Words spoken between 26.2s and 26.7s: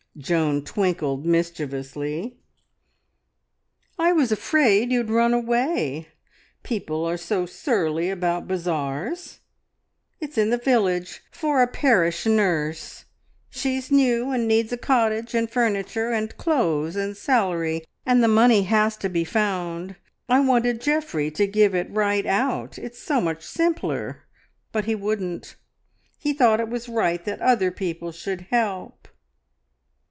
thought it